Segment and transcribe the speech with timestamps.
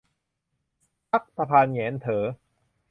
[1.09, 2.23] ชักตะพานแหงนเถ่อ